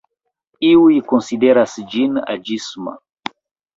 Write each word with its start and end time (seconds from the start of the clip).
Iuj 0.69 0.95
konsideras 1.11 1.77
ĝin 1.93 2.17
aĝisma. 2.37 2.95